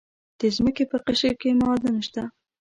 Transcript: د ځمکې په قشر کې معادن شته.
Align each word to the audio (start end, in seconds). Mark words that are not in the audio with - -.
د 0.39 0.41
ځمکې 0.55 0.83
په 0.91 0.97
قشر 1.05 1.33
کې 1.41 1.49
معادن 1.59 1.95
شته. 2.07 2.23